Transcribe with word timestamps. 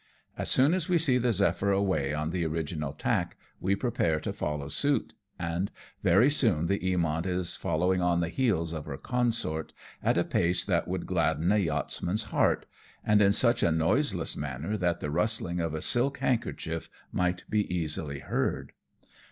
As 0.35 0.49
soon 0.49 0.73
as 0.73 0.89
we 0.89 0.97
see 0.97 1.19
the 1.19 1.31
Zephyr 1.31 1.71
away 1.71 2.11
on 2.11 2.31
the 2.31 2.43
original 2.43 2.91
tack, 2.91 3.37
we 3.59 3.75
prepare 3.75 4.19
to 4.21 4.33
follow 4.33 4.67
suit, 4.67 5.13
and 5.37 5.69
very 6.01 6.27
soon 6.27 6.65
the 6.65 6.79
Eamont 6.79 7.27
is 7.27 7.55
following 7.55 8.01
on 8.01 8.19
the 8.19 8.29
heels 8.29 8.73
of 8.73 8.87
her 8.87 8.97
consort, 8.97 9.73
at 10.01 10.17
a 10.17 10.23
pace 10.23 10.65
that 10.65 10.87
would 10.87 11.05
gladden 11.05 11.51
a 11.51 11.57
yachtsman's 11.57 12.23
heart, 12.33 12.65
and 13.05 13.21
in 13.21 13.31
such 13.31 13.61
a 13.61 13.71
noiseless 13.71 14.35
manner 14.35 14.75
that 14.75 15.01
the 15.01 15.11
rustling 15.11 15.59
of 15.59 15.75
a 15.75 15.81
silk 15.83 16.17
handkerchief 16.17 16.89
might 17.13 17.45
be 17.47 17.71
easily 17.71 18.17
heard. 18.21 18.71